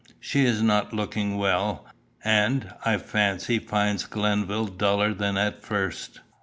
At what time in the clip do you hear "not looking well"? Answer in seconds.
0.63-1.85